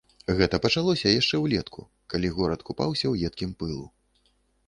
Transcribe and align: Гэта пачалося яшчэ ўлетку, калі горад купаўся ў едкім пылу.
Гэта 0.37 0.59
пачалося 0.65 1.11
яшчэ 1.11 1.39
ўлетку, 1.43 1.85
калі 2.13 2.33
горад 2.37 2.65
купаўся 2.69 3.05
ў 3.09 3.15
едкім 3.31 3.51
пылу. 3.63 3.85